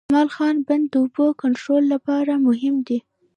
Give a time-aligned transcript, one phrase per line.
[0.07, 2.99] کمال خان بند د اوبو کنټرول لپاره مهم دی